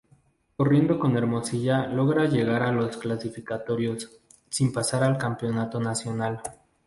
Corriendo 0.57 0.97
con 0.97 1.15
Hermosilla 1.15 1.85
logra 1.85 2.25
llegar 2.25 2.63
a 2.63 2.71
los 2.71 2.97
clasificatorios, 2.97 4.09
sin 4.49 4.73
pasar 4.73 5.03
al 5.03 5.19
Campeonato 5.19 5.79
Nacional. 5.79 6.41